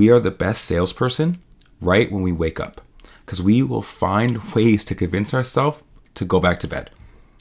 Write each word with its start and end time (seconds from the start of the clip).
we 0.00 0.08
are 0.08 0.18
the 0.18 0.30
best 0.30 0.64
salesperson 0.64 1.38
right 1.78 2.10
when 2.10 2.22
we 2.22 2.32
wake 2.32 2.58
up 2.58 2.80
because 3.20 3.42
we 3.42 3.62
will 3.62 3.82
find 3.82 4.42
ways 4.54 4.82
to 4.82 4.94
convince 4.94 5.34
ourselves 5.34 5.82
to 6.14 6.24
go 6.24 6.40
back 6.40 6.58
to 6.58 6.66
bed. 6.66 6.88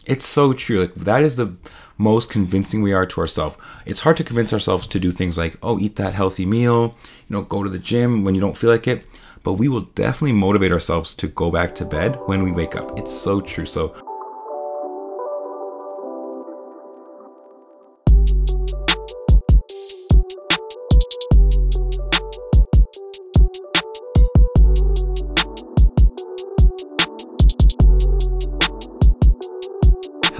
It's 0.05 0.25
so 0.25 0.51
true. 0.51 0.81
Like 0.81 0.93
that 0.95 1.23
is 1.23 1.37
the 1.37 1.55
most 1.97 2.29
convincing 2.29 2.81
we 2.81 2.91
are 2.91 3.05
to 3.05 3.21
ourselves. 3.21 3.55
It's 3.85 4.01
hard 4.01 4.17
to 4.17 4.25
convince 4.25 4.51
ourselves 4.51 4.87
to 4.87 4.99
do 4.99 5.09
things 5.09 5.37
like, 5.37 5.55
oh, 5.63 5.79
eat 5.79 5.95
that 5.95 6.15
healthy 6.15 6.45
meal, 6.45 6.97
you 7.29 7.33
know, 7.33 7.43
go 7.43 7.63
to 7.63 7.69
the 7.69 7.79
gym 7.79 8.25
when 8.25 8.35
you 8.35 8.41
don't 8.41 8.57
feel 8.57 8.71
like 8.71 8.87
it. 8.87 9.05
But 9.41 9.53
we 9.53 9.69
will 9.69 9.87
definitely 9.95 10.33
motivate 10.33 10.73
ourselves 10.73 11.13
to 11.13 11.29
go 11.29 11.49
back 11.51 11.73
to 11.75 11.85
bed 11.85 12.19
when 12.25 12.43
we 12.43 12.51
wake 12.51 12.75
up. 12.75 12.99
It's 12.99 13.13
so 13.13 13.39
true. 13.39 13.65
So 13.65 13.95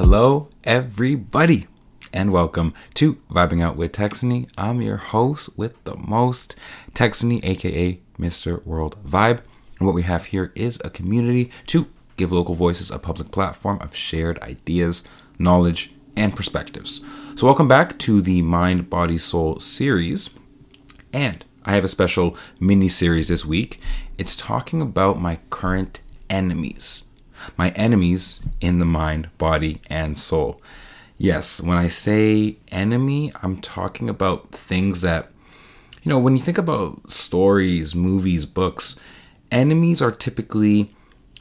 Hello, 0.02 0.48
everybody, 0.64 1.68
and 2.14 2.32
welcome 2.32 2.74
to 2.94 3.16
Vibing 3.30 3.62
Out 3.62 3.76
with 3.76 3.92
Texany. 3.92 4.50
I'm 4.58 4.82
your 4.82 4.96
host 4.96 5.50
with 5.58 5.84
the 5.84 5.98
most, 5.98 6.56
Texany, 6.94 7.44
aka 7.44 8.00
Mr. 8.18 8.66
World 8.66 8.96
Vibe. 9.06 9.42
And 9.78 9.86
what 9.86 9.94
we 9.94 10.04
have 10.04 10.28
here 10.28 10.54
is 10.56 10.80
a 10.86 10.90
community 10.90 11.52
to 11.68 11.88
give 12.16 12.32
local 12.32 12.56
voices 12.56 12.90
a 12.90 12.98
public 12.98 13.32
platform 13.32 13.78
of 13.82 13.94
shared 13.94 14.40
ideas, 14.40 15.04
knowledge, 15.38 15.92
and 16.16 16.34
perspectives. 16.34 17.04
So, 17.36 17.46
welcome 17.46 17.68
back 17.68 18.00
to 18.00 18.22
the 18.22 18.42
Mind, 18.42 18.90
Body, 18.90 19.18
Soul 19.18 19.60
series. 19.60 20.30
And 21.12 21.44
I 21.66 21.74
have 21.74 21.84
a 21.84 21.90
special 21.90 22.38
mini 22.58 22.88
series 22.88 23.28
this 23.28 23.46
week. 23.46 23.82
It's 24.18 24.38
talking 24.38 24.82
about 24.82 25.20
my 25.20 25.40
current 25.50 26.00
enemies 26.30 27.04
my 27.58 27.70
enemies 27.72 28.40
in 28.62 28.80
the 28.80 28.86
mind, 28.86 29.30
body, 29.38 29.82
and 29.90 30.18
soul. 30.18 30.62
Yes, 31.18 31.62
when 31.62 31.78
I 31.78 31.90
say 31.90 32.58
enemy, 32.70 33.32
I'm 33.44 33.60
talking 33.60 34.10
about 34.10 34.52
things 34.52 35.02
that, 35.02 35.30
you 36.04 36.10
know, 36.10 36.20
when 36.20 36.36
you 36.36 36.42
think 36.42 36.58
about 36.58 37.12
stories, 37.12 37.94
movies, 37.94 38.46
books, 38.46 38.96
enemies 39.52 40.02
are 40.02 40.12
typically 40.12 40.92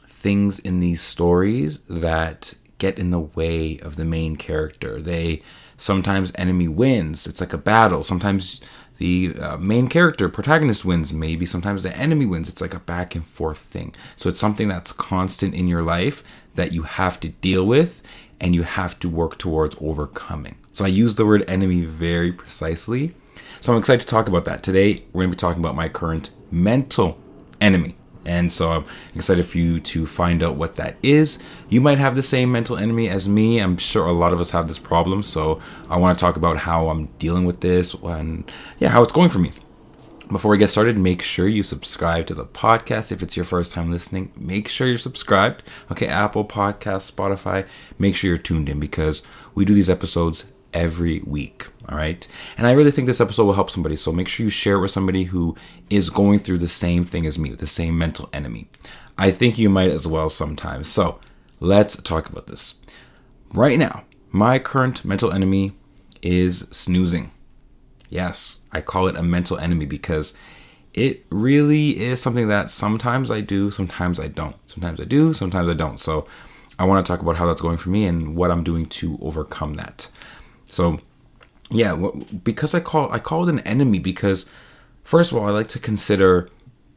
things 0.07 0.59
in 0.59 0.81
these 0.81 1.01
stories 1.01 1.79
that 1.89 2.53
get 2.77 2.99
in 2.99 3.11
the 3.11 3.19
way 3.19 3.79
of 3.79 3.95
the 3.95 4.05
main 4.05 4.35
character. 4.35 5.01
They 5.01 5.41
sometimes 5.77 6.31
enemy 6.35 6.67
wins. 6.67 7.25
It's 7.25 7.39
like 7.39 7.53
a 7.53 7.57
battle. 7.57 8.03
Sometimes 8.03 8.61
the 8.99 9.33
uh, 9.39 9.57
main 9.57 9.87
character, 9.87 10.29
protagonist 10.29 10.85
wins. 10.85 11.11
Maybe 11.11 11.45
sometimes 11.45 11.83
the 11.83 11.95
enemy 11.95 12.25
wins. 12.25 12.49
It's 12.49 12.61
like 12.61 12.73
a 12.73 12.79
back 12.79 13.15
and 13.15 13.25
forth 13.25 13.57
thing. 13.57 13.95
So 14.15 14.29
it's 14.29 14.39
something 14.39 14.67
that's 14.67 14.91
constant 14.91 15.55
in 15.55 15.67
your 15.67 15.81
life 15.81 16.23
that 16.55 16.73
you 16.73 16.83
have 16.83 17.19
to 17.21 17.29
deal 17.29 17.65
with 17.65 18.03
and 18.39 18.53
you 18.53 18.63
have 18.63 18.99
to 18.99 19.09
work 19.09 19.37
towards 19.37 19.75
overcoming. 19.81 20.57
So 20.73 20.85
I 20.85 20.89
use 20.89 21.15
the 21.15 21.25
word 21.25 21.43
enemy 21.47 21.81
very 21.85 22.31
precisely. 22.31 23.15
So 23.61 23.73
I'm 23.73 23.79
excited 23.79 24.01
to 24.01 24.07
talk 24.07 24.27
about 24.27 24.45
that. 24.45 24.63
Today, 24.63 25.03
we're 25.11 25.23
going 25.23 25.31
to 25.31 25.35
be 25.35 25.39
talking 25.39 25.61
about 25.61 25.75
my 25.75 25.89
current 25.89 26.29
mental 26.51 27.17
enemy. 27.59 27.95
And 28.29 28.51
so 28.51 28.71
I'm 28.71 28.85
excited 29.15 29.43
for 29.47 29.57
you 29.57 29.79
to 29.79 30.05
find 30.05 30.43
out 30.43 30.55
what 30.55 30.75
that 30.75 30.97
is. 31.01 31.39
You 31.67 31.81
might 31.81 31.97
have 31.97 32.13
the 32.13 32.21
same 32.21 32.51
mental 32.51 32.77
enemy 32.77 33.09
as 33.09 33.27
me. 33.27 33.57
I'm 33.57 33.75
sure 33.77 34.05
a 34.05 34.11
lot 34.11 34.33
of 34.33 34.39
us 34.39 34.51
have 34.51 34.67
this 34.67 34.77
problem. 34.77 35.23
So 35.23 35.59
I 35.89 35.97
want 35.97 36.15
to 36.15 36.21
talk 36.21 36.37
about 36.37 36.57
how 36.57 36.89
I'm 36.89 37.07
dealing 37.17 37.45
with 37.45 37.61
this 37.61 37.95
and 37.95 38.49
yeah, 38.77 38.89
how 38.89 39.01
it's 39.01 39.11
going 39.11 39.31
for 39.31 39.39
me. 39.39 39.51
Before 40.31 40.51
we 40.51 40.59
get 40.59 40.69
started, 40.69 40.95
make 40.95 41.23
sure 41.23 41.47
you 41.47 41.63
subscribe 41.63 42.27
to 42.27 42.35
the 42.35 42.45
podcast. 42.45 43.11
If 43.11 43.23
it's 43.23 43.35
your 43.35 43.45
first 43.45 43.73
time 43.73 43.89
listening, 43.89 44.31
make 44.37 44.67
sure 44.67 44.85
you're 44.85 44.99
subscribed. 44.99 45.63
Okay, 45.91 46.05
Apple 46.05 46.45
Podcast, 46.45 47.11
Spotify, 47.11 47.65
make 47.97 48.15
sure 48.15 48.27
you're 48.27 48.37
tuned 48.37 48.69
in 48.69 48.79
because 48.79 49.23
we 49.55 49.65
do 49.65 49.73
these 49.73 49.89
episodes 49.89 50.45
every 50.73 51.21
week. 51.21 51.67
All 51.87 51.97
right. 51.97 52.27
And 52.57 52.67
I 52.67 52.71
really 52.71 52.91
think 52.91 53.07
this 53.07 53.21
episode 53.21 53.45
will 53.45 53.53
help 53.53 53.69
somebody. 53.69 53.95
So 53.95 54.11
make 54.11 54.27
sure 54.27 54.43
you 54.43 54.49
share 54.49 54.75
it 54.75 54.81
with 54.81 54.91
somebody 54.91 55.25
who 55.25 55.55
is 55.89 56.09
going 56.09 56.39
through 56.39 56.59
the 56.59 56.67
same 56.67 57.05
thing 57.05 57.25
as 57.25 57.39
me, 57.39 57.51
the 57.51 57.67
same 57.67 57.97
mental 57.97 58.29
enemy. 58.31 58.67
I 59.17 59.31
think 59.31 59.57
you 59.57 59.69
might 59.69 59.89
as 59.89 60.07
well 60.07 60.29
sometimes. 60.29 60.87
So 60.87 61.19
let's 61.59 62.01
talk 62.01 62.29
about 62.29 62.47
this. 62.47 62.75
Right 63.53 63.79
now, 63.79 64.03
my 64.31 64.59
current 64.59 65.03
mental 65.03 65.31
enemy 65.31 65.73
is 66.21 66.67
snoozing. 66.71 67.31
Yes, 68.09 68.59
I 68.71 68.81
call 68.81 69.07
it 69.07 69.15
a 69.15 69.23
mental 69.23 69.57
enemy 69.57 69.85
because 69.85 70.35
it 70.93 71.25
really 71.29 71.99
is 71.99 72.21
something 72.21 72.47
that 72.47 72.71
sometimes 72.71 73.31
I 73.31 73.41
do, 73.41 73.71
sometimes 73.71 74.19
I 74.19 74.27
don't. 74.27 74.55
Sometimes 74.67 74.99
I 74.99 75.05
do, 75.05 75.33
sometimes 75.33 75.69
I 75.69 75.73
don't. 75.73 75.99
So 75.99 76.27
I 76.77 76.85
want 76.85 77.05
to 77.05 77.11
talk 77.11 77.21
about 77.21 77.37
how 77.37 77.45
that's 77.45 77.61
going 77.61 77.77
for 77.77 77.89
me 77.89 78.05
and 78.05 78.35
what 78.35 78.51
I'm 78.51 78.63
doing 78.63 78.85
to 78.87 79.19
overcome 79.21 79.75
that. 79.75 80.09
So, 80.69 80.99
yeah, 81.71 81.95
because 82.43 82.73
I 82.73 82.79
call 82.79 83.11
I 83.11 83.19
call 83.19 83.47
it 83.47 83.51
an 83.51 83.59
enemy 83.59 83.99
because 83.99 84.45
first 85.03 85.31
of 85.31 85.37
all, 85.37 85.45
I 85.45 85.51
like 85.51 85.67
to 85.69 85.79
consider 85.79 86.49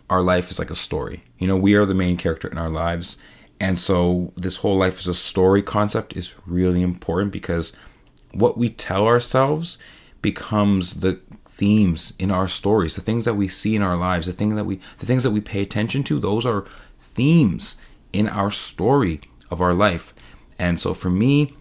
our 0.09 0.23
life 0.23 0.51
as 0.51 0.59
like 0.59 0.71
a 0.71 0.75
story. 0.75 1.23
You 1.39 1.47
know, 1.47 1.57
we 1.57 1.75
are 1.75 1.87
the 1.87 1.95
main 1.95 2.17
character 2.17 2.49
in 2.49 2.59
our 2.59 2.71
lives, 2.71 3.19
and 3.61 3.79
so 3.79 4.33
this 4.37 4.59
whole 4.59 4.77
life 4.77 4.99
as 4.99 5.09
a 5.09 5.15
story 5.15 5.63
concept 5.63 6.17
is 6.17 6.35
really 6.47 6.83
important 6.83 7.33
because 7.33 7.73
what 8.33 8.57
we 8.57 8.69
tell 8.69 9.07
ourselves 9.07 9.79
becomes 10.23 11.01
the 11.01 11.21
themes 11.47 12.15
in 12.19 12.31
our 12.31 12.49
stories, 12.49 12.95
the 12.95 13.03
things 13.03 13.25
that 13.25 13.35
we 13.35 13.49
see 13.49 13.77
in 13.77 13.83
our 13.83 13.97
lives, 13.97 14.27
the 14.27 14.33
thing 14.33 14.55
that 14.57 14.65
we 14.65 14.81
the 14.99 15.07
things 15.07 15.23
that 15.23 15.31
we 15.31 15.41
pay 15.41 15.63
attention 15.63 16.03
to, 16.05 16.19
those 16.19 16.47
are 16.47 16.65
themes 17.01 17.77
in 18.13 18.29
our 18.29 18.51
story 18.51 19.21
of 19.51 19.61
our 19.61 19.75
life. 19.75 20.15
And 20.59 20.81
so 20.81 20.95
for 20.95 21.11
me, 21.11 21.55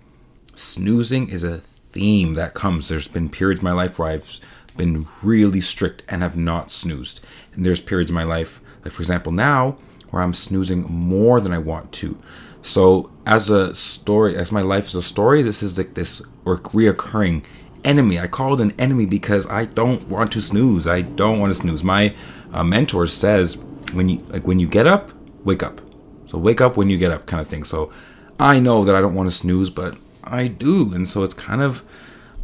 snoozing 0.55 1.29
is 1.29 1.43
a 1.43 1.61
theme 1.91 2.33
that 2.35 2.53
comes. 2.53 2.87
There's 2.87 3.07
been 3.07 3.29
periods 3.29 3.61
in 3.61 3.65
my 3.65 3.71
life 3.73 3.99
where 3.99 4.09
I've 4.09 4.39
been 4.77 5.07
really 5.21 5.61
strict 5.61 6.03
and 6.07 6.21
have 6.21 6.37
not 6.37 6.71
snoozed. 6.71 7.19
And 7.53 7.65
there's 7.65 7.79
periods 7.79 8.09
in 8.09 8.15
my 8.15 8.23
life, 8.23 8.61
like 8.83 8.93
for 8.93 9.01
example, 9.01 9.31
now 9.31 9.77
where 10.09 10.21
I'm 10.23 10.33
snoozing 10.33 10.83
more 10.83 11.39
than 11.39 11.53
I 11.53 11.57
want 11.57 11.91
to. 11.93 12.17
So 12.61 13.11
as 13.25 13.49
a 13.49 13.73
story, 13.73 14.35
as 14.35 14.51
my 14.51 14.61
life 14.61 14.87
is 14.87 14.95
a 14.95 15.01
story, 15.01 15.41
this 15.41 15.63
is 15.63 15.77
like 15.77 15.93
this 15.95 16.21
reoccurring 16.45 17.43
enemy. 17.83 18.19
I 18.19 18.27
call 18.27 18.53
it 18.53 18.61
an 18.61 18.73
enemy 18.79 19.05
because 19.05 19.47
I 19.47 19.65
don't 19.65 20.07
want 20.07 20.31
to 20.33 20.41
snooze. 20.41 20.85
I 20.85 21.01
don't 21.01 21.39
want 21.39 21.51
to 21.51 21.59
snooze. 21.59 21.83
My 21.83 22.15
uh, 22.53 22.63
mentor 22.63 23.07
says 23.07 23.57
when 23.93 24.09
you 24.09 24.19
like 24.29 24.45
when 24.45 24.59
you 24.59 24.67
get 24.67 24.85
up, 24.85 25.11
wake 25.43 25.63
up. 25.63 25.81
So 26.27 26.37
wake 26.37 26.61
up 26.61 26.77
when 26.77 26.89
you 26.89 26.97
get 26.97 27.11
up, 27.11 27.25
kind 27.25 27.41
of 27.41 27.47
thing. 27.47 27.63
So 27.63 27.91
I 28.39 28.59
know 28.59 28.83
that 28.83 28.95
I 28.95 29.01
don't 29.01 29.15
want 29.15 29.29
to 29.29 29.35
snooze, 29.35 29.69
but 29.69 29.97
I 30.31 30.47
do. 30.47 30.93
And 30.93 31.07
so 31.07 31.23
it's 31.23 31.33
kind 31.33 31.61
of 31.61 31.83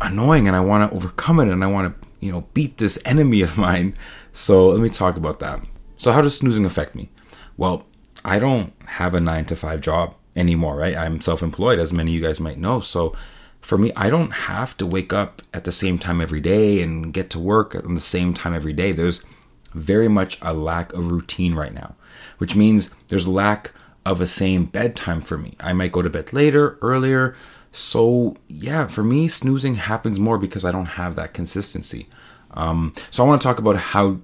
annoying 0.01 0.47
and 0.47 0.55
I 0.55 0.59
want 0.59 0.89
to 0.89 0.95
overcome 0.95 1.39
it 1.39 1.47
and 1.47 1.63
I 1.63 1.67
want 1.67 2.01
to, 2.01 2.07
you 2.19 2.31
know, 2.31 2.47
beat 2.53 2.77
this 2.77 2.99
enemy 3.05 3.41
of 3.41 3.57
mine. 3.57 3.95
So 4.31 4.69
let 4.69 4.81
me 4.81 4.89
talk 4.89 5.17
about 5.17 5.39
that. 5.39 5.61
So, 5.97 6.11
how 6.11 6.21
does 6.21 6.37
snoozing 6.37 6.65
affect 6.65 6.93
me? 6.93 7.09
Well, 7.57 7.85
I 8.23 8.37
don't 8.37 8.73
have 8.85 9.15
a 9.15 9.19
nine 9.19 9.45
to 9.45 9.55
five 9.55 9.81
job 9.81 10.13
anymore, 10.35 10.75
right? 10.75 10.95
I'm 10.95 11.21
self 11.21 11.41
employed, 11.41 11.79
as 11.79 11.91
many 11.91 12.11
of 12.11 12.15
you 12.15 12.21
guys 12.21 12.39
might 12.39 12.59
know. 12.59 12.79
So, 12.79 13.15
for 13.61 13.77
me, 13.77 13.91
I 13.95 14.09
don't 14.09 14.31
have 14.31 14.77
to 14.77 14.85
wake 14.85 15.11
up 15.11 15.41
at 15.53 15.63
the 15.63 15.71
same 15.71 15.97
time 15.97 16.21
every 16.21 16.39
day 16.39 16.81
and 16.81 17.11
get 17.11 17.29
to 17.31 17.39
work 17.39 17.73
at 17.73 17.87
the 17.87 17.99
same 17.99 18.33
time 18.33 18.53
every 18.53 18.73
day. 18.73 18.91
There's 18.91 19.25
very 19.73 20.07
much 20.07 20.37
a 20.41 20.53
lack 20.53 20.93
of 20.93 21.11
routine 21.11 21.55
right 21.55 21.73
now, 21.73 21.95
which 22.37 22.55
means 22.55 22.93
there's 23.07 23.27
lack 23.27 23.73
of 24.05 24.21
a 24.21 24.27
same 24.27 24.65
bedtime 24.65 25.21
for 25.21 25.37
me. 25.37 25.55
I 25.59 25.73
might 25.73 25.91
go 25.91 26.01
to 26.01 26.09
bed 26.09 26.31
later, 26.31 26.77
earlier, 26.81 27.35
so 27.71 28.35
yeah, 28.47 28.87
for 28.87 29.03
me, 29.03 29.27
snoozing 29.27 29.75
happens 29.75 30.19
more 30.19 30.37
because 30.37 30.65
I 30.65 30.71
don't 30.71 30.85
have 30.85 31.15
that 31.15 31.33
consistency. 31.33 32.07
Um, 32.51 32.93
so 33.11 33.23
I 33.23 33.27
want 33.27 33.41
to 33.41 33.47
talk 33.47 33.59
about 33.59 33.77
how 33.77 34.19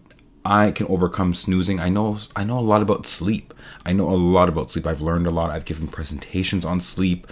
I 0.45 0.71
can 0.71 0.87
overcome 0.87 1.33
snoozing. 1.33 1.79
I 1.79 1.89
know 1.89 2.17
I 2.35 2.43
know 2.43 2.59
a 2.59 2.61
lot 2.61 2.81
about 2.81 3.05
sleep. 3.05 3.53
I 3.85 3.93
know 3.93 4.09
a 4.09 4.15
lot 4.15 4.49
about 4.49 4.71
sleep. 4.71 4.87
I've 4.87 5.01
learned 5.01 5.27
a 5.27 5.31
lot. 5.31 5.49
I've 5.49 5.65
given 5.65 5.87
presentations 5.87 6.65
on 6.65 6.81
sleep 6.81 7.27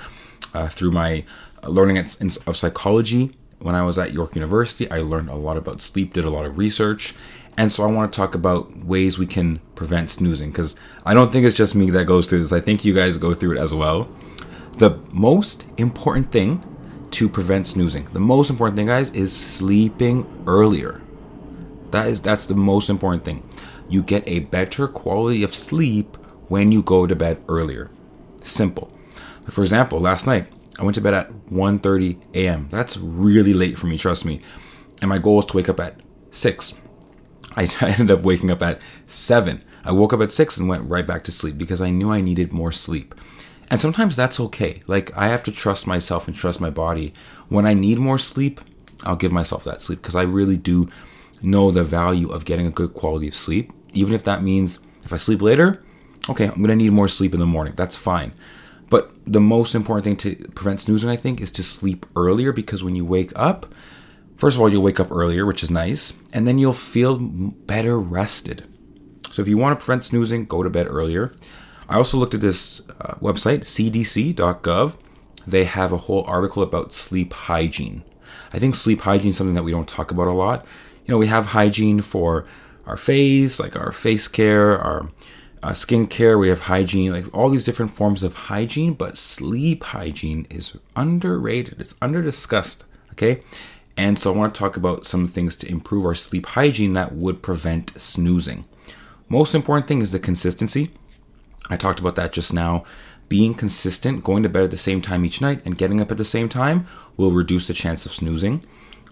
uh, 0.53 0.67
through 0.69 0.91
my 0.91 1.23
learning 1.63 1.97
of 1.97 2.57
psychology. 2.57 3.35
When 3.59 3.75
I 3.75 3.83
was 3.83 3.99
at 3.99 4.11
York 4.11 4.35
University, 4.35 4.89
I 4.89 5.01
learned 5.01 5.29
a 5.29 5.35
lot 5.35 5.57
about 5.57 5.81
sleep. 5.81 6.13
Did 6.13 6.25
a 6.25 6.29
lot 6.29 6.45
of 6.45 6.57
research, 6.57 7.13
and 7.57 7.71
so 7.71 7.83
I 7.83 7.87
want 7.87 8.11
to 8.11 8.17
talk 8.17 8.33
about 8.33 8.85
ways 8.85 9.19
we 9.19 9.27
can 9.27 9.59
prevent 9.75 10.09
snoozing 10.09 10.51
because 10.51 10.75
I 11.05 11.13
don't 11.13 11.31
think 11.31 11.45
it's 11.45 11.55
just 11.55 11.75
me 11.75 11.89
that 11.91 12.05
goes 12.05 12.27
through 12.27 12.39
this. 12.39 12.51
I 12.51 12.59
think 12.59 12.85
you 12.85 12.93
guys 12.95 13.17
go 13.17 13.33
through 13.33 13.57
it 13.57 13.59
as 13.59 13.73
well. 13.73 14.09
The 14.73 14.99
most 15.11 15.67
important 15.77 16.31
thing 16.31 16.63
to 17.11 17.29
prevent 17.29 17.67
snoozing, 17.67 18.07
the 18.13 18.19
most 18.19 18.49
important 18.49 18.77
thing, 18.77 18.87
guys, 18.87 19.11
is 19.11 19.35
sleeping 19.35 20.43
earlier. 20.47 21.01
That 21.91 22.07
is 22.07 22.21
that's 22.21 22.45
the 22.45 22.55
most 22.55 22.89
important 22.89 23.25
thing. 23.25 23.47
You 23.89 24.01
get 24.01 24.23
a 24.25 24.39
better 24.39 24.87
quality 24.87 25.43
of 25.43 25.53
sleep 25.53 26.15
when 26.47 26.71
you 26.71 26.81
go 26.81 27.05
to 27.05 27.15
bed 27.15 27.43
earlier. 27.49 27.91
Simple. 28.43 28.91
For 29.49 29.61
example, 29.61 29.99
last 29.99 30.25
night 30.25 30.47
I 30.79 30.83
went 30.83 30.95
to 30.95 31.01
bed 31.01 31.13
at 31.13 31.31
1:30 31.49 32.17
a.m. 32.33 32.67
That's 32.71 32.97
really 32.97 33.53
late 33.53 33.77
for 33.77 33.87
me, 33.87 33.97
trust 33.97 34.25
me. 34.25 34.41
And 35.01 35.09
my 35.09 35.17
goal 35.17 35.39
is 35.39 35.45
to 35.47 35.57
wake 35.57 35.69
up 35.69 35.79
at 35.79 35.99
6. 36.31 36.73
I, 37.55 37.67
ended 37.81 38.11
up 38.11 38.23
waking 38.23 38.51
up 38.51 38.61
at 38.61 38.81
seven. 39.07 39.63
I 39.83 39.91
woke 39.91 40.13
up 40.13 40.21
at 40.21 40.31
six 40.31 40.57
and 40.57 40.69
went 40.69 40.89
right 40.89 41.05
back 41.05 41.23
to 41.25 41.31
sleep 41.31 41.57
because 41.57 41.81
I 41.81 41.89
knew 41.89 42.11
I 42.11 42.21
needed 42.21 42.53
more 42.53 42.71
sleep. 42.71 43.13
And 43.71 43.79
sometimes 43.79 44.17
that's 44.17 44.37
okay. 44.39 44.83
Like 44.85 45.15
I 45.17 45.29
have 45.29 45.43
to 45.43 45.51
trust 45.51 45.87
myself 45.87 46.27
and 46.27 46.35
trust 46.35 46.59
my 46.59 46.69
body. 46.69 47.13
When 47.47 47.65
I 47.65 47.73
need 47.73 47.97
more 47.97 48.19
sleep, 48.19 48.59
I'll 49.03 49.15
give 49.15 49.31
myself 49.31 49.63
that 49.63 49.79
sleep 49.79 50.01
because 50.01 50.15
I 50.15 50.23
really 50.23 50.57
do 50.57 50.89
know 51.41 51.71
the 51.71 51.85
value 51.85 52.29
of 52.29 52.43
getting 52.43 52.67
a 52.67 52.71
good 52.71 52.93
quality 52.93 53.29
of 53.29 53.33
sleep. 53.33 53.71
Even 53.93 54.13
if 54.13 54.23
that 54.25 54.43
means 54.43 54.79
if 55.05 55.13
I 55.13 55.17
sleep 55.17 55.41
later, 55.41 55.83
okay, 56.29 56.47
I'm 56.47 56.55
going 56.55 56.67
to 56.67 56.75
need 56.75 56.91
more 56.91 57.07
sleep 57.07 57.33
in 57.33 57.39
the 57.39 57.45
morning. 57.45 57.73
That's 57.77 57.95
fine. 57.95 58.33
But 58.89 59.11
the 59.25 59.39
most 59.39 59.73
important 59.73 60.03
thing 60.03 60.17
to 60.17 60.49
prevent 60.49 60.81
snoozing, 60.81 61.09
I 61.09 61.15
think, 61.15 61.39
is 61.39 61.51
to 61.51 61.63
sleep 61.63 62.05
earlier 62.13 62.51
because 62.51 62.83
when 62.83 62.95
you 62.95 63.05
wake 63.05 63.31
up, 63.37 63.73
first 64.35 64.57
of 64.57 64.61
all, 64.61 64.67
you'll 64.67 64.83
wake 64.83 64.99
up 64.99 65.11
earlier, 65.11 65.45
which 65.45 65.63
is 65.63 65.71
nice, 65.71 66.13
and 66.33 66.45
then 66.45 66.59
you'll 66.59 66.73
feel 66.73 67.17
better 67.17 67.97
rested. 67.97 68.65
So 69.31 69.41
if 69.41 69.47
you 69.47 69.57
want 69.57 69.79
to 69.79 69.85
prevent 69.85 70.03
snoozing, 70.03 70.43
go 70.43 70.61
to 70.61 70.69
bed 70.69 70.87
earlier. 70.89 71.33
I 71.91 71.97
also 71.97 72.17
looked 72.17 72.33
at 72.33 72.39
this 72.39 72.87
uh, 73.01 73.15
website, 73.15 73.61
cdc.gov. 73.61 74.93
They 75.45 75.65
have 75.65 75.91
a 75.91 75.97
whole 75.97 76.23
article 76.23 76.63
about 76.63 76.93
sleep 76.93 77.33
hygiene. 77.33 78.03
I 78.53 78.59
think 78.59 78.75
sleep 78.75 79.01
hygiene 79.01 79.31
is 79.31 79.37
something 79.37 79.55
that 79.55 79.63
we 79.63 79.73
don't 79.73 79.89
talk 79.89 80.09
about 80.09 80.29
a 80.29 80.33
lot. 80.33 80.65
You 81.05 81.11
know, 81.11 81.17
we 81.17 81.27
have 81.27 81.47
hygiene 81.47 81.99
for 81.99 82.45
our 82.85 82.95
face, 82.95 83.59
like 83.59 83.75
our 83.75 83.91
face 83.91 84.29
care, 84.29 84.79
our 84.79 85.09
uh, 85.61 85.71
skincare, 85.71 86.39
we 86.39 86.47
have 86.47 86.61
hygiene, 86.61 87.11
like 87.11 87.25
all 87.35 87.49
these 87.49 87.65
different 87.65 87.91
forms 87.91 88.23
of 88.23 88.33
hygiene, 88.33 88.93
but 88.93 89.17
sleep 89.17 89.83
hygiene 89.83 90.47
is 90.49 90.77
underrated. 90.95 91.81
It's 91.81 91.95
under 92.01 92.21
discussed. 92.21 92.85
Okay. 93.11 93.41
And 93.97 94.17
so 94.17 94.33
I 94.33 94.37
want 94.37 94.55
to 94.55 94.59
talk 94.59 94.77
about 94.77 95.05
some 95.05 95.27
things 95.27 95.57
to 95.57 95.69
improve 95.69 96.05
our 96.05 96.15
sleep 96.15 96.45
hygiene 96.45 96.93
that 96.93 97.13
would 97.13 97.43
prevent 97.43 97.99
snoozing. 97.99 98.63
Most 99.27 99.53
important 99.53 99.89
thing 99.89 100.01
is 100.01 100.13
the 100.13 100.19
consistency. 100.19 100.91
I 101.71 101.77
talked 101.77 101.99
about 101.99 102.15
that 102.17 102.33
just 102.33 102.53
now. 102.53 102.83
Being 103.29 103.53
consistent, 103.53 104.25
going 104.25 104.43
to 104.43 104.49
bed 104.49 104.65
at 104.65 104.71
the 104.71 104.77
same 104.77 105.01
time 105.01 105.23
each 105.23 105.39
night, 105.39 105.61
and 105.63 105.77
getting 105.77 106.01
up 106.01 106.11
at 106.11 106.17
the 106.17 106.25
same 106.25 106.49
time 106.49 106.85
will 107.15 107.31
reduce 107.31 107.65
the 107.65 107.73
chance 107.73 108.05
of 108.05 108.11
snoozing. 108.11 108.63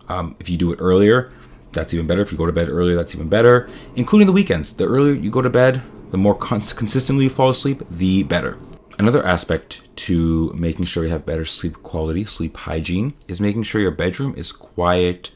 Um, 0.10 0.36
if 0.40 0.50
you 0.50 0.58
do 0.58 0.74
it 0.74 0.80
earlier, 0.82 1.32
that's 1.72 1.94
even 1.94 2.06
better. 2.06 2.22
If 2.22 2.32
you 2.32 2.38
go 2.38 2.46
to 2.46 2.52
bed 2.52 2.68
earlier, 2.68 2.96
that's 2.98 3.16
even 3.16 3.30
better, 3.30 3.70
including 3.96 4.28
the 4.28 4.34
weekends. 4.34 4.74
The 4.74 4.86
earlier 4.86 5.14
you 5.14 5.32
go 5.32 5.42
to 5.42 5.50
bed, 5.50 5.82
the 6.10 6.18
more 6.18 6.36
cons- 6.36 6.74
consistently 6.74 7.26
you 7.26 7.30
fall 7.30 7.50
asleep, 7.50 7.82
the 7.90 8.24
better. 8.24 8.58
Another 8.98 9.26
aspect 9.26 9.84
to 10.08 10.52
making 10.54 10.84
sure 10.84 11.06
you 11.06 11.12
have 11.12 11.26
better 11.26 11.46
sleep 11.46 11.82
quality, 11.84 12.26
sleep 12.26 12.58
hygiene, 12.58 13.14
is 13.30 13.40
making 13.40 13.64
sure 13.64 13.80
your 13.80 13.92
bedroom 13.92 14.34
is 14.36 14.52
quiet, 14.52 15.32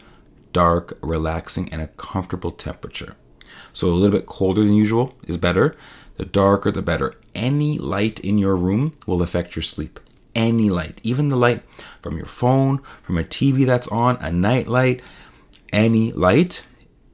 dark, 0.51 0.97
relaxing, 1.01 1.71
and 1.71 1.81
a 1.81 1.87
comfortable 1.87 2.51
temperature. 2.51 3.15
So 3.71 3.87
a 3.87 3.91
little 3.91 4.17
bit 4.17 4.25
colder 4.25 4.61
than 4.61 4.73
usual 4.73 5.15
is 5.25 5.37
better. 5.37 5.77
The 6.17 6.25
darker, 6.25 6.71
the 6.71 6.81
better. 6.81 7.15
Any 7.33 7.77
light 7.77 8.19
in 8.19 8.37
your 8.37 8.55
room 8.55 8.93
will 9.05 9.21
affect 9.21 9.55
your 9.55 9.63
sleep. 9.63 9.99
Any 10.35 10.69
light, 10.69 10.99
even 11.03 11.27
the 11.27 11.35
light 11.35 11.63
from 12.01 12.17
your 12.17 12.25
phone, 12.25 12.79
from 13.03 13.17
a 13.17 13.23
TV 13.23 13.65
that's 13.65 13.87
on, 13.89 14.17
a 14.17 14.31
night 14.31 14.67
light, 14.67 15.01
any 15.71 16.11
light 16.11 16.63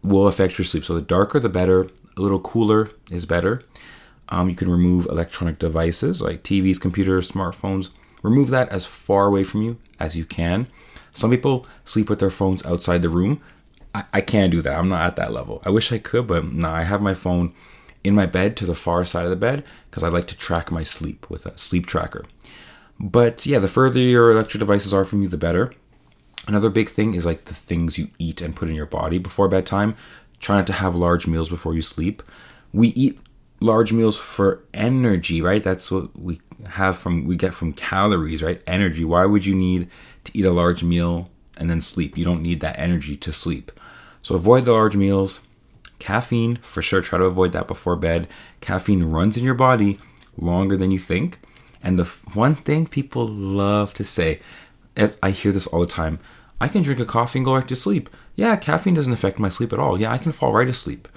will 0.04 0.28
affect 0.28 0.57
your 0.57 0.66
sleep. 0.66 0.86
So 0.86 0.96
the 0.96 1.01
darker, 1.01 1.40
the 1.40 1.50
better. 1.50 1.90
A 2.18 2.22
little 2.22 2.40
cooler 2.40 2.90
is 3.10 3.25
better. 3.25 3.62
Um, 4.30 4.50
you 4.50 4.56
can 4.56 4.69
remove 4.69 5.06
electronic 5.07 5.60
devices 5.60 6.22
like 6.22 6.44
TVs, 6.44 6.80
computers, 6.80 7.31
smartphones. 7.31 7.90
Remove 8.22 8.50
that 8.50 8.69
as 8.69 8.86
far 8.86 9.25
away 9.25 9.44
from 9.44 9.62
you 9.62 9.80
as 10.00 10.16
you 10.16 10.25
can. 10.25 10.68
Some 11.13 11.31
people 11.31 11.66
sleep 11.86 12.10
with 12.10 12.19
their 12.19 12.30
phones 12.30 12.66
outside 12.66 13.01
the 13.01 13.10
room. 13.10 13.42
I, 13.96 14.04
I 14.13 14.22
can't 14.22 14.51
do 14.51 14.62
that. 14.62 14.78
I'm 14.78 14.90
not 14.90 15.06
at 15.06 15.16
that 15.16 15.34
level. 15.34 15.62
I 15.66 15.69
wish 15.69 15.92
I 15.92 15.98
could, 15.98 16.28
but 16.28 16.46
no, 16.46 16.69
I 16.69 16.84
have 16.84 17.01
my 17.01 17.13
phone 17.13 17.54
in 18.04 18.16
my 18.16 18.25
bed 18.25 18.56
to 18.57 18.66
the 18.66 18.75
far 18.75 19.06
side 19.06 19.25
of 19.25 19.30
the 19.30 19.36
bed 19.36 19.63
because 19.90 20.04
I 20.04 20.10
like 20.10 20.28
to 20.28 20.38
track 20.38 20.72
my 20.72 20.84
sleep 20.84 21.30
with 21.30 21.46
a 21.46 21.57
sleep 21.57 21.86
tracker. 21.86 22.25
But 23.00 23.46
yeah, 23.46 23.60
the 23.60 23.68
further 23.68 24.00
your 24.00 24.31
electric 24.31 24.60
devices 24.60 24.94
are 24.94 25.06
from 25.06 25.22
you, 25.22 25.28
the 25.28 25.38
better. 25.38 25.74
Another 26.48 26.69
big 26.69 26.90
thing 26.90 27.13
is 27.13 27.25
like 27.25 27.46
the 27.46 27.54
things 27.54 27.98
you 27.98 28.10
eat 28.18 28.42
and 28.42 28.56
put 28.56 28.69
in 28.69 28.75
your 28.75 28.86
body 28.86 29.19
before 29.19 29.48
bedtime. 29.48 29.96
Try 30.40 30.57
not 30.57 30.68
to 30.68 30.74
have 30.74 30.96
large 30.96 31.28
meals 31.28 31.50
before 31.50 31.75
you 31.75 31.81
sleep. 31.81 32.24
We 32.74 32.90
eat 32.90 33.19
large 33.60 33.92
meals 33.92 34.18
for 34.18 34.63
energy, 34.74 35.42
right? 35.42 35.63
That's 35.63 35.92
what 35.92 36.18
we 36.18 36.40
have 36.66 36.98
from 36.98 37.25
we 37.25 37.36
get 37.36 37.54
from 37.54 37.74
calories, 37.74 38.42
right? 38.42 38.62
Energy. 38.66 39.06
Why 39.06 39.25
would 39.25 39.46
you 39.46 39.56
need 39.56 39.90
to 40.25 40.38
eat 40.38 40.46
a 40.46 40.51
large 40.51 40.84
meal 40.84 41.30
and 41.57 41.69
then 41.69 41.81
sleep? 41.81 42.18
You 42.18 42.25
don't 42.25 42.42
need 42.42 42.62
that 42.62 42.80
energy 42.80 43.16
to 43.18 43.31
sleep. 43.31 43.72
So 44.22 44.36
avoid 44.36 44.66
the 44.66 44.74
large 44.74 44.96
meals. 44.96 45.42
Caffeine, 46.00 46.56
for 46.57 46.81
sure, 46.81 47.01
try 47.01 47.19
to 47.19 47.25
avoid 47.25 47.51
that 47.51 47.68
before 47.68 47.96
bed. 47.96 48.28
Caffeine 48.62 49.04
runs 49.04 49.38
in 49.38 49.44
your 49.44 49.54
body 49.54 50.00
longer 50.38 50.75
than 50.75 50.92
you 50.92 51.00
think. 51.00 51.40
And 51.84 52.00
the 52.00 52.06
one 52.34 52.56
thing 52.56 52.88
people 52.88 53.28
love 53.28 53.94
to 53.94 54.04
say, 54.04 54.40
I 55.22 55.31
hear 55.31 55.51
this 55.51 55.68
all 55.68 55.81
the 55.81 55.88
time 55.88 56.19
I 56.62 56.68
can 56.68 56.81
drink 56.81 57.00
a 57.00 57.06
coffee 57.06 57.40
and 57.40 57.46
go 57.46 57.56
back 57.56 57.68
to 57.68 57.75
sleep. 57.75 58.10
Yeah, 58.36 58.56
caffeine 58.57 58.94
doesn't 58.94 59.13
affect 59.13 59.40
my 59.40 59.50
sleep 59.50 59.72
at 59.72 59.80
all. 59.80 60.00
Yeah, 60.00 60.12
I 60.12 60.18
can 60.18 60.31
fall 60.31 60.51
right 60.51 60.68
asleep. 60.68 61.07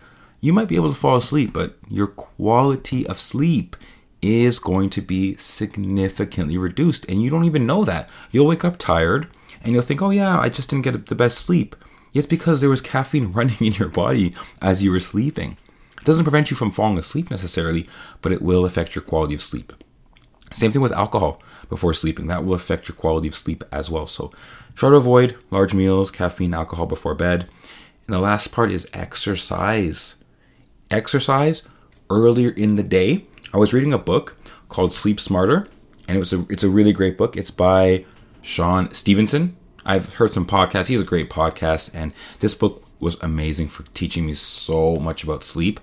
You 0.40 0.52
might 0.52 0.69
be 0.69 0.76
able 0.76 0.93
to 0.93 0.99
fall 0.99 1.17
asleep, 1.17 1.52
but 1.52 1.76
your 1.88 2.06
quality 2.06 3.06
of 3.06 3.20
sleep 3.20 3.76
is 4.20 4.61
going 4.61 4.90
to 4.90 5.00
be 5.00 5.37
significantly 5.37 6.56
reduced, 6.56 7.05
and 7.08 7.20
you 7.20 7.29
don't 7.29 7.44
even 7.44 7.67
know 7.67 7.84
that. 7.84 8.08
You'll 8.31 8.46
wake 8.46 8.64
up 8.64 8.79
tired 8.79 9.29
and 9.62 9.73
you'll 9.73 9.82
think, 9.82 10.00
oh, 10.00 10.11
yeah, 10.11 10.38
I 10.38 10.49
just 10.49 10.70
didn't 10.70 10.84
get 10.84 11.06
the 11.06 11.14
best 11.14 11.38
sleep. 11.38 11.75
It's 12.12 12.26
because 12.26 12.61
there 12.61 12.70
was 12.70 12.81
caffeine 12.81 13.32
running 13.32 13.56
in 13.61 13.73
your 13.75 13.88
body 13.88 14.35
as 14.61 14.82
you 14.82 14.91
were 14.91 15.00
sleeping. 15.00 15.56
It 15.99 16.05
doesn't 16.05 16.25
prevent 16.25 16.50
you 16.50 16.56
from 16.56 16.70
falling 16.70 16.99
asleep 16.99 17.31
necessarily, 17.31 17.88
but 18.20 18.32
it 18.32 18.43
will 18.43 18.64
affect 18.64 18.94
your 18.94 19.03
quality 19.03 19.35
of 19.35 19.43
sleep. 19.43 19.73
Same 20.53 20.73
thing 20.73 20.82
with 20.82 20.93
alcohol 20.93 21.41
before 21.70 21.94
sleeping. 21.94 22.26
That 22.26 22.44
will 22.44 22.55
affect 22.55 22.88
your 22.88 22.97
quality 22.97 23.29
of 23.29 23.35
sleep 23.35 23.64
as 23.73 23.88
well. 23.88 24.06
So 24.06 24.32
Try 24.75 24.91
to 24.91 24.97
avoid 24.97 25.37
large 25.50 25.75
meals, 25.75 26.11
caffeine, 26.11 26.55
alcohol 26.55 26.87
before 26.87 27.14
bed. 27.14 27.43
And 28.06 28.15
the 28.15 28.19
last 28.19 28.53
part 28.53 28.70
is 28.70 28.88
exercise. 28.93 30.17
Exercise 30.91 31.62
earlier 32.11 32.50
in 32.50 32.76
the 32.76 32.82
day. 32.82 33.26
I 33.53 33.58
was 33.58 33.73
reading 33.73 33.93
a 33.93 33.99
book 33.99 34.37
called 34.69 34.93
Sleep 34.93 35.20
Smarter, 35.20 35.69
and 36.08 36.17
it 36.17 36.20
was 36.20 36.32
a 36.32 36.47
it's 36.49 36.65
a 36.65 36.70
really 36.70 36.93
great 36.93 37.19
book. 37.19 37.37
It's 37.37 37.50
by 37.50 38.05
Shawn 38.41 38.93
Stevenson. 38.93 39.56
I've 39.84 40.14
heard 40.14 40.32
some 40.32 40.46
podcasts. 40.46 40.87
He 40.87 40.94
has 40.94 41.02
a 41.02 41.08
great 41.08 41.31
podcast, 41.31 41.90
and 41.94 42.12
this 42.40 42.55
book 42.55 42.82
was 43.00 43.20
amazing 43.20 43.69
for 43.69 43.84
teaching 43.94 44.26
me 44.26 44.34
so 44.34 44.96
much 44.96 45.25
about 45.25 45.44
sleep. 45.44 45.81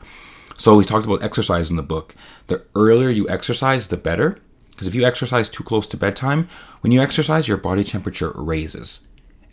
So 0.57 0.79
he 0.79 0.85
talks 0.85 1.05
about 1.05 1.23
exercise 1.23 1.69
in 1.69 1.75
the 1.75 1.83
book. 1.83 2.15
The 2.47 2.63
earlier 2.75 3.09
you 3.09 3.27
exercise, 3.29 3.87
the 3.87 3.97
better. 3.97 4.37
Because 4.71 4.87
if 4.87 4.95
you 4.95 5.05
exercise 5.05 5.49
too 5.49 5.63
close 5.63 5.87
to 5.87 5.97
bedtime, 5.97 6.47
when 6.81 6.91
you 6.91 7.01
exercise, 7.01 7.47
your 7.47 7.57
body 7.57 7.83
temperature 7.83 8.31
raises. 8.35 9.01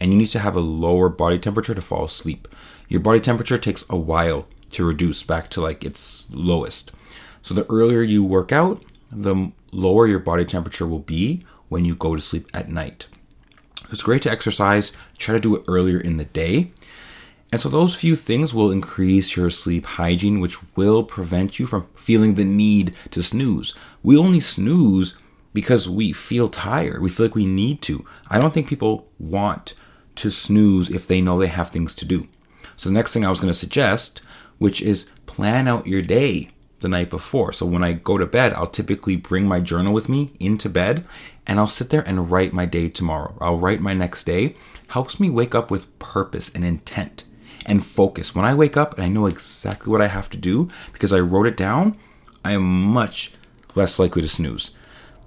And 0.00 0.12
you 0.12 0.18
need 0.18 0.26
to 0.28 0.38
have 0.38 0.54
a 0.54 0.60
lower 0.60 1.08
body 1.08 1.38
temperature 1.38 1.74
to 1.74 1.82
fall 1.82 2.04
asleep. 2.04 2.46
Your 2.88 3.00
body 3.00 3.18
temperature 3.18 3.58
takes 3.58 3.84
a 3.90 3.96
while 3.96 4.46
to 4.70 4.84
reduce 4.84 5.22
back 5.22 5.50
to 5.50 5.60
like 5.60 5.84
its 5.84 6.26
lowest. 6.30 6.92
So 7.42 7.54
the 7.54 7.66
earlier 7.70 8.02
you 8.02 8.24
work 8.24 8.52
out, 8.52 8.84
the 9.10 9.52
lower 9.72 10.06
your 10.06 10.18
body 10.18 10.44
temperature 10.44 10.86
will 10.86 11.00
be 11.00 11.44
when 11.68 11.84
you 11.84 11.96
go 11.96 12.14
to 12.14 12.22
sleep 12.22 12.48
at 12.54 12.68
night. 12.68 13.06
It's 13.90 14.02
great 14.02 14.22
to 14.22 14.30
exercise. 14.30 14.92
Try 15.18 15.34
to 15.34 15.40
do 15.40 15.56
it 15.56 15.64
earlier 15.68 15.98
in 15.98 16.16
the 16.16 16.24
day. 16.24 16.72
And 17.52 17.60
so 17.60 17.68
those 17.68 17.94
few 17.94 18.16
things 18.16 18.52
will 18.52 18.72
increase 18.72 19.36
your 19.36 19.50
sleep 19.50 19.86
hygiene, 19.86 20.40
which 20.40 20.76
will 20.76 21.04
prevent 21.04 21.58
you 21.58 21.66
from 21.66 21.86
feeling 21.94 22.34
the 22.34 22.44
need 22.44 22.94
to 23.12 23.22
snooze. 23.22 23.74
We 24.02 24.18
only 24.18 24.40
snooze 24.40 25.16
because 25.52 25.88
we 25.88 26.12
feel 26.12 26.48
tired. 26.48 27.00
We 27.00 27.08
feel 27.08 27.26
like 27.26 27.34
we 27.34 27.46
need 27.46 27.80
to. 27.82 28.04
I 28.28 28.40
don't 28.40 28.52
think 28.52 28.68
people 28.68 29.08
want 29.18 29.74
to 30.16 30.30
snooze 30.30 30.90
if 30.90 31.06
they 31.06 31.20
know 31.20 31.38
they 31.38 31.46
have 31.46 31.70
things 31.70 31.94
to 31.94 32.04
do. 32.04 32.26
So 32.76 32.88
the 32.88 32.94
next 32.94 33.12
thing 33.12 33.24
I 33.24 33.30
was 33.30 33.40
going 33.40 33.52
to 33.52 33.58
suggest, 33.58 34.20
which 34.58 34.82
is 34.82 35.08
plan 35.26 35.68
out 35.68 35.86
your 35.86 36.02
day 36.02 36.50
the 36.80 36.88
night 36.88 37.10
before. 37.10 37.52
So 37.52 37.64
when 37.64 37.82
I 37.82 37.94
go 37.94 38.18
to 38.18 38.26
bed, 38.26 38.52
I'll 38.52 38.66
typically 38.66 39.16
bring 39.16 39.46
my 39.46 39.60
journal 39.60 39.92
with 39.92 40.08
me 40.08 40.32
into 40.38 40.68
bed 40.68 41.04
and 41.46 41.58
I'll 41.58 41.68
sit 41.68 41.90
there 41.90 42.06
and 42.06 42.30
write 42.30 42.52
my 42.52 42.66
day 42.66 42.88
tomorrow. 42.88 43.36
I'll 43.40 43.58
write 43.58 43.80
my 43.80 43.94
next 43.94 44.24
day. 44.24 44.56
Helps 44.88 45.20
me 45.20 45.30
wake 45.30 45.54
up 45.54 45.70
with 45.70 45.96
purpose 45.98 46.54
and 46.54 46.64
intent 46.64 47.24
and 47.66 47.84
focus. 47.84 48.34
When 48.34 48.44
I 48.44 48.54
wake 48.54 48.76
up 48.76 48.94
and 48.94 49.02
I 49.02 49.08
know 49.08 49.26
exactly 49.26 49.90
what 49.90 50.02
I 50.02 50.08
have 50.08 50.30
to 50.30 50.36
do 50.36 50.68
because 50.92 51.12
I 51.12 51.20
wrote 51.20 51.46
it 51.46 51.56
down, 51.56 51.96
I 52.44 52.52
am 52.52 52.62
much 52.62 53.32
less 53.74 53.98
likely 53.98 54.22
to 54.22 54.28
snooze. 54.28 54.70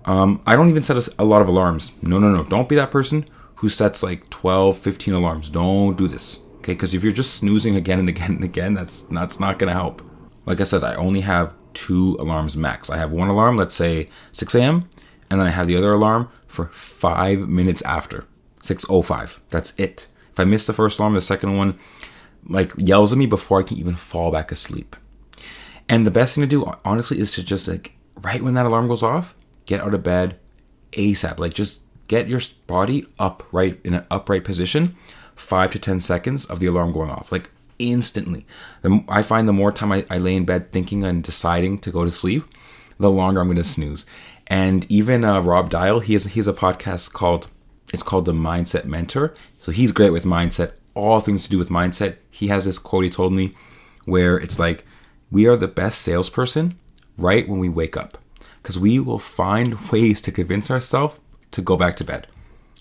Um, 0.05 0.41
I 0.45 0.55
don't 0.55 0.69
even 0.69 0.83
set 0.83 0.97
a, 0.97 1.13
a 1.19 1.25
lot 1.25 1.41
of 1.41 1.47
alarms. 1.47 1.91
No, 2.01 2.19
no, 2.19 2.29
no. 2.29 2.43
Don't 2.43 2.69
be 2.69 2.75
that 2.75 2.91
person 2.91 3.25
who 3.55 3.69
sets 3.69 4.01
like 4.01 4.29
12, 4.29 4.77
15 4.77 5.13
alarms. 5.13 5.49
Don't 5.49 5.97
do 5.97 6.07
this. 6.07 6.39
Okay, 6.57 6.73
because 6.73 6.93
if 6.93 7.03
you're 7.03 7.11
just 7.11 7.35
snoozing 7.35 7.75
again 7.75 7.99
and 7.99 8.09
again 8.09 8.31
and 8.31 8.43
again, 8.43 8.73
that's 8.73 9.03
that's 9.03 9.39
not 9.39 9.59
gonna 9.59 9.73
help. 9.73 10.01
Like 10.45 10.59
I 10.61 10.63
said, 10.63 10.83
I 10.83 10.95
only 10.95 11.21
have 11.21 11.53
two 11.73 12.17
alarms 12.19 12.57
max. 12.57 12.89
I 12.89 12.97
have 12.97 13.11
one 13.11 13.29
alarm, 13.29 13.55
let's 13.57 13.75
say 13.75 14.09
6 14.31 14.55
a.m., 14.55 14.89
and 15.29 15.39
then 15.39 15.48
I 15.48 15.51
have 15.51 15.67
the 15.67 15.75
other 15.75 15.93
alarm 15.93 16.29
for 16.48 16.65
five 16.67 17.48
minutes 17.48 17.81
after 17.83 18.25
6:05. 18.62 19.39
That's 19.50 19.74
it. 19.77 20.07
If 20.31 20.39
I 20.39 20.43
miss 20.45 20.65
the 20.65 20.74
first 20.74 21.00
alarm, 21.00 21.15
the 21.15 21.21
second 21.21 21.57
one 21.57 21.77
like 22.48 22.71
yells 22.77 23.12
at 23.12 23.17
me 23.17 23.25
before 23.25 23.59
I 23.59 23.63
can 23.63 23.77
even 23.77 23.95
fall 23.95 24.31
back 24.31 24.51
asleep. 24.51 24.95
And 25.88 26.05
the 26.05 26.12
best 26.12 26.36
thing 26.36 26.43
to 26.43 26.48
do, 26.48 26.71
honestly, 26.86 27.19
is 27.19 27.33
to 27.33 27.43
just 27.43 27.67
like 27.67 27.93
right 28.21 28.41
when 28.41 28.53
that 28.53 28.65
alarm 28.65 28.88
goes 28.88 29.03
off, 29.03 29.36
get 29.65 29.81
out 29.81 29.93
of 29.93 30.03
bed 30.03 30.38
ASAP. 30.93 31.39
Like 31.39 31.53
just 31.53 31.81
get 32.07 32.27
your 32.27 32.41
body 32.67 33.05
upright 33.17 33.79
in 33.83 33.93
an 33.93 34.05
upright 34.09 34.43
position, 34.43 34.95
five 35.36 35.71
to 35.71 35.79
10 35.79 36.00
seconds 36.00 36.45
of 36.45 36.59
the 36.59 36.67
alarm 36.67 36.91
going 36.91 37.09
off. 37.09 37.31
Like 37.31 37.51
instantly. 37.79 38.45
The, 38.81 39.03
I 39.07 39.24
find 39.24 39.48
the 39.48 39.53
more 39.53 39.71
time 39.71 39.91
I, 39.91 40.05
I 40.09 40.17
lay 40.17 40.36
in 40.36 40.45
bed 40.45 40.71
thinking 40.71 41.03
and 41.03 41.24
deciding 41.24 41.79
to 41.79 41.91
go 41.91 42.03
to 42.03 42.12
sleep, 42.12 42.43
the 43.00 43.09
longer 43.09 43.41
I'm 43.41 43.48
going 43.48 43.57
to 43.57 43.63
snooze. 43.63 44.05
And 44.49 44.89
even 44.89 45.23
uh, 45.23 45.41
Rob 45.41 45.69
Dial, 45.69 45.99
he 45.99 46.13
has, 46.13 46.25
he 46.25 46.39
has 46.39 46.47
a 46.47 46.53
podcast 46.53 47.13
called, 47.13 47.49
it's 47.93 48.03
called 48.03 48.25
The 48.25 48.33
Mindset 48.33 48.85
Mentor. 48.85 49.35
So 49.59 49.71
he's 49.71 49.91
great 49.91 50.11
with 50.11 50.25
mindset, 50.25 50.71
all 50.95 51.19
things 51.19 51.43
to 51.43 51.49
do 51.49 51.59
with 51.59 51.69
mindset. 51.69 52.15
He 52.31 52.47
has 52.47 52.65
this 52.65 52.79
quote 52.79 53.03
he 53.03 53.09
told 53.09 53.33
me 53.33 53.53
where 54.05 54.37
it's 54.37 54.57
like, 54.57 54.85
we 55.31 55.47
are 55.47 55.55
the 55.55 55.67
best 55.67 56.01
salesperson 56.01 56.75
right 57.17 57.47
when 57.47 57.59
we 57.59 57.69
wake 57.69 57.95
up 57.95 58.17
because 58.61 58.79
we 58.79 58.99
will 58.99 59.19
find 59.19 59.79
ways 59.91 60.21
to 60.21 60.31
convince 60.31 60.71
ourselves 60.71 61.19
to 61.51 61.61
go 61.61 61.77
back 61.77 61.95
to 61.97 62.03
bed. 62.03 62.27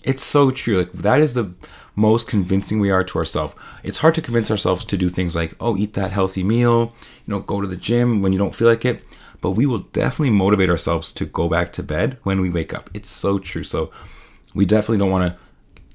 It's 0.03 0.23
so 0.23 0.49
true. 0.51 0.77
Like 0.77 0.91
that 0.93 1.19
is 1.19 1.33
the 1.33 1.53
most 1.95 2.27
convincing 2.27 2.79
we 2.79 2.89
are 2.89 3.03
to 3.03 3.17
ourselves. 3.19 3.53
It's 3.83 3.97
hard 3.97 4.15
to 4.15 4.21
convince 4.21 4.49
ourselves 4.49 4.85
to 4.85 4.97
do 4.97 5.09
things 5.09 5.35
like, 5.35 5.53
oh, 5.59 5.75
eat 5.77 5.93
that 5.93 6.11
healthy 6.11 6.43
meal, 6.43 6.93
you 7.25 7.33
know, 7.33 7.39
go 7.39 7.61
to 7.61 7.67
the 7.67 7.75
gym 7.75 8.21
when 8.21 8.31
you 8.31 8.39
don't 8.39 8.55
feel 8.55 8.67
like 8.67 8.85
it. 8.85 9.03
But 9.41 9.51
we 9.51 9.65
will 9.65 9.79
definitely 9.79 10.31
motivate 10.31 10.69
ourselves 10.69 11.11
to 11.13 11.25
go 11.25 11.47
back 11.47 11.71
to 11.73 11.83
bed 11.83 12.17
when 12.23 12.41
we 12.41 12.49
wake 12.49 12.73
up. 12.73 12.89
It's 12.93 13.09
so 13.09 13.39
true. 13.39 13.63
So 13.63 13.91
we 14.53 14.65
definitely 14.65 14.97
don't 14.97 15.11
want 15.11 15.33
to 15.33 15.39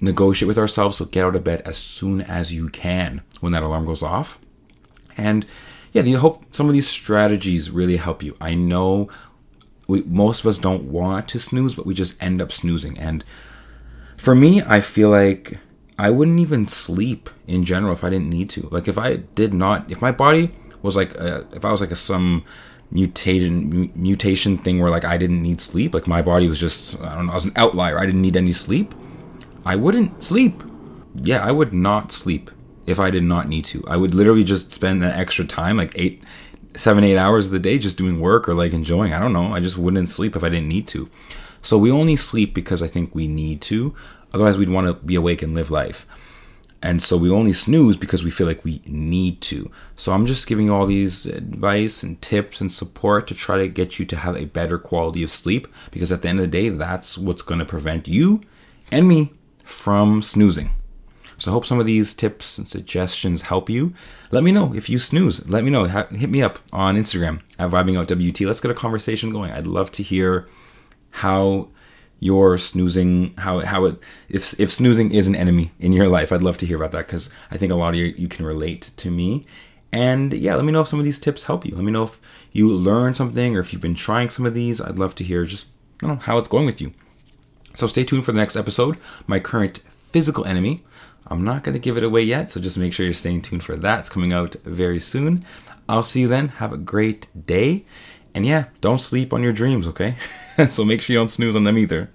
negotiate 0.00 0.48
with 0.48 0.58
ourselves. 0.58 0.96
So 0.96 1.04
get 1.04 1.24
out 1.24 1.36
of 1.36 1.44
bed 1.44 1.62
as 1.62 1.76
soon 1.76 2.20
as 2.22 2.52
you 2.52 2.68
can 2.68 3.22
when 3.40 3.52
that 3.52 3.62
alarm 3.62 3.86
goes 3.86 4.02
off. 4.02 4.38
And 5.16 5.46
yeah, 5.92 6.02
I 6.02 6.10
hope 6.12 6.54
some 6.54 6.68
of 6.68 6.72
these 6.72 6.88
strategies 6.88 7.70
really 7.70 7.96
help 7.96 8.22
you. 8.22 8.36
I 8.40 8.54
know 8.54 9.08
we, 9.86 10.02
most 10.02 10.40
of 10.40 10.46
us 10.46 10.58
don't 10.58 10.84
want 10.84 11.28
to 11.28 11.38
snooze, 11.38 11.74
but 11.74 11.86
we 11.86 11.94
just 11.94 12.20
end 12.22 12.40
up 12.40 12.50
snoozing. 12.50 12.98
And 12.98 13.24
for 14.16 14.34
me, 14.34 14.62
I 14.62 14.80
feel 14.80 15.10
like 15.10 15.58
I 15.98 16.10
wouldn't 16.10 16.40
even 16.40 16.66
sleep 16.66 17.30
in 17.46 17.64
general 17.64 17.92
if 17.92 18.02
I 18.02 18.10
didn't 18.10 18.30
need 18.30 18.50
to. 18.50 18.68
Like 18.70 18.88
if 18.88 18.98
I 18.98 19.16
did 19.16 19.54
not, 19.54 19.90
if 19.90 20.02
my 20.02 20.10
body 20.10 20.54
was 20.82 20.96
like, 20.96 21.14
a, 21.14 21.46
if 21.52 21.64
I 21.64 21.70
was 21.70 21.80
like 21.80 21.92
a 21.92 21.96
some 21.96 22.44
mutated 22.94 23.96
mutation 23.96 24.56
thing 24.56 24.78
where 24.78 24.90
like 24.90 25.04
I 25.04 25.18
didn't 25.18 25.42
need 25.42 25.60
sleep, 25.60 25.92
like 25.92 26.06
my 26.06 26.22
body 26.22 26.48
was 26.48 26.58
just 26.58 26.98
I 27.00 27.14
don't 27.14 27.26
know, 27.26 27.32
I 27.32 27.34
was 27.34 27.44
an 27.44 27.52
outlier. 27.56 27.98
I 27.98 28.06
didn't 28.06 28.22
need 28.22 28.36
any 28.36 28.52
sleep. 28.52 28.94
I 29.66 29.76
wouldn't 29.76 30.22
sleep. 30.22 30.62
Yeah, 31.14 31.44
I 31.44 31.50
would 31.50 31.72
not 31.72 32.12
sleep 32.12 32.50
if 32.86 32.98
I 33.00 33.10
did 33.10 33.24
not 33.24 33.48
need 33.48 33.64
to. 33.66 33.84
I 33.88 33.96
would 33.96 34.14
literally 34.14 34.44
just 34.44 34.72
spend 34.72 35.02
that 35.02 35.18
extra 35.18 35.44
time, 35.44 35.76
like 35.76 35.92
eight, 35.94 36.22
seven, 36.76 37.04
eight 37.04 37.16
hours 37.16 37.46
of 37.46 37.52
the 37.52 37.58
day, 37.58 37.78
just 37.78 37.98
doing 37.98 38.20
work 38.20 38.48
or 38.48 38.54
like 38.54 38.72
enjoying. 38.72 39.12
I 39.12 39.20
don't 39.20 39.32
know. 39.32 39.52
I 39.52 39.60
just 39.60 39.78
wouldn't 39.78 40.08
sleep 40.08 40.36
if 40.36 40.44
I 40.44 40.48
didn't 40.48 40.68
need 40.68 40.86
to. 40.88 41.08
So 41.62 41.78
we 41.78 41.90
only 41.90 42.16
sleep 42.16 42.54
because 42.54 42.82
I 42.82 42.88
think 42.88 43.14
we 43.14 43.26
need 43.26 43.60
to. 43.62 43.94
Otherwise, 44.32 44.58
we'd 44.58 44.68
want 44.68 44.86
to 44.86 44.94
be 44.94 45.14
awake 45.14 45.42
and 45.42 45.54
live 45.54 45.70
life. 45.70 46.06
And 46.84 47.02
so 47.02 47.16
we 47.16 47.30
only 47.30 47.54
snooze 47.54 47.96
because 47.96 48.22
we 48.22 48.30
feel 48.30 48.46
like 48.46 48.62
we 48.62 48.82
need 48.84 49.40
to. 49.40 49.70
So 49.96 50.12
I'm 50.12 50.26
just 50.26 50.46
giving 50.46 50.66
you 50.66 50.74
all 50.74 50.84
these 50.84 51.24
advice 51.24 52.02
and 52.02 52.20
tips 52.20 52.60
and 52.60 52.70
support 52.70 53.26
to 53.28 53.34
try 53.34 53.56
to 53.56 53.68
get 53.68 53.98
you 53.98 54.04
to 54.04 54.16
have 54.16 54.36
a 54.36 54.44
better 54.44 54.76
quality 54.76 55.22
of 55.22 55.30
sleep 55.30 55.66
because 55.90 56.12
at 56.12 56.20
the 56.20 56.28
end 56.28 56.40
of 56.40 56.44
the 56.44 56.50
day, 56.50 56.68
that's 56.68 57.16
what's 57.16 57.40
going 57.40 57.60
to 57.60 57.64
prevent 57.64 58.06
you 58.06 58.42
and 58.92 59.08
me 59.08 59.32
from 59.62 60.20
snoozing. 60.20 60.74
So 61.38 61.50
I 61.50 61.54
hope 61.54 61.64
some 61.64 61.80
of 61.80 61.86
these 61.86 62.12
tips 62.12 62.58
and 62.58 62.68
suggestions 62.68 63.42
help 63.42 63.70
you. 63.70 63.94
Let 64.30 64.44
me 64.44 64.52
know 64.52 64.74
if 64.74 64.90
you 64.90 64.98
snooze. 64.98 65.48
Let 65.48 65.64
me 65.64 65.70
know. 65.70 65.84
Hit 65.86 66.28
me 66.28 66.42
up 66.42 66.58
on 66.70 66.96
Instagram 66.96 67.40
at 67.58 67.70
vibingoutwt. 67.70 68.46
Let's 68.46 68.60
get 68.60 68.70
a 68.70 68.74
conversation 68.74 69.30
going. 69.30 69.52
I'd 69.52 69.66
love 69.66 69.90
to 69.92 70.02
hear 70.02 70.50
how 71.12 71.70
your 72.20 72.56
snoozing 72.56 73.34
how 73.38 73.60
how 73.60 73.84
it 73.84 73.96
if 74.28 74.58
if 74.58 74.72
snoozing 74.72 75.12
is 75.12 75.28
an 75.28 75.34
enemy 75.34 75.72
in 75.78 75.92
your 75.92 76.08
life 76.08 76.32
i'd 76.32 76.42
love 76.42 76.56
to 76.56 76.64
hear 76.64 76.76
about 76.76 76.92
that 76.92 77.06
because 77.06 77.30
i 77.50 77.56
think 77.56 77.70
a 77.70 77.74
lot 77.74 77.90
of 77.90 77.96
you 77.96 78.06
you 78.16 78.28
can 78.28 78.44
relate 78.46 78.90
to 78.96 79.10
me. 79.10 79.46
And 79.92 80.32
yeah 80.32 80.54
let 80.56 80.64
me 80.64 80.72
know 80.72 80.80
if 80.80 80.88
some 80.88 80.98
of 80.98 81.04
these 81.04 81.20
tips 81.20 81.44
help 81.44 81.64
you. 81.64 81.74
Let 81.74 81.84
me 81.84 81.92
know 81.92 82.04
if 82.04 82.20
you 82.50 82.68
learned 82.68 83.16
something 83.16 83.56
or 83.56 83.60
if 83.60 83.72
you've 83.72 83.82
been 83.82 83.94
trying 83.94 84.28
some 84.28 84.44
of 84.46 84.54
these. 84.54 84.80
I'd 84.80 84.98
love 84.98 85.14
to 85.16 85.24
hear 85.24 85.44
just 85.44 85.66
know 86.02 86.16
how 86.16 86.38
it's 86.38 86.48
going 86.48 86.66
with 86.66 86.80
you. 86.80 86.92
So 87.76 87.86
stay 87.86 88.04
tuned 88.04 88.24
for 88.24 88.32
the 88.32 88.38
next 88.38 88.56
episode 88.56 88.96
my 89.26 89.38
current 89.38 89.78
physical 90.02 90.44
enemy. 90.44 90.84
I'm 91.26 91.44
not 91.44 91.62
going 91.62 91.72
to 91.72 91.78
give 91.78 91.96
it 91.96 92.04
away 92.04 92.22
yet 92.22 92.50
so 92.50 92.60
just 92.60 92.76
make 92.76 92.92
sure 92.92 93.06
you're 93.06 93.14
staying 93.14 93.42
tuned 93.42 93.64
for 93.64 93.76
that. 93.76 94.00
It's 94.00 94.08
coming 94.08 94.32
out 94.32 94.54
very 94.64 95.00
soon. 95.00 95.44
I'll 95.88 96.02
see 96.02 96.22
you 96.22 96.28
then. 96.28 96.48
Have 96.48 96.72
a 96.72 96.78
great 96.78 97.28
day 97.46 97.84
and 98.34 98.44
yeah, 98.44 98.66
don't 98.80 99.00
sleep 99.00 99.32
on 99.32 99.42
your 99.42 99.52
dreams, 99.52 99.86
okay? 99.86 100.16
so 100.68 100.84
make 100.84 101.00
sure 101.00 101.14
you 101.14 101.20
don't 101.20 101.28
snooze 101.28 101.54
on 101.54 101.64
them 101.64 101.78
either. 101.78 102.10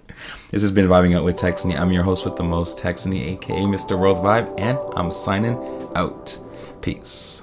This 0.50 0.62
has 0.62 0.70
been 0.70 0.86
Vibing 0.86 1.16
Out 1.16 1.24
with 1.24 1.36
Texany. 1.36 1.78
I'm 1.78 1.92
your 1.92 2.02
host 2.02 2.24
with 2.24 2.36
the 2.36 2.42
most, 2.42 2.78
Texany, 2.78 3.32
aka 3.32 3.60
Mr. 3.60 3.98
World 3.98 4.18
Vibe, 4.18 4.54
and 4.60 4.78
I'm 4.96 5.10
signing 5.10 5.56
out. 5.94 6.38
Peace. 6.82 7.42